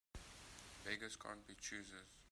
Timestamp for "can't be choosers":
1.15-2.07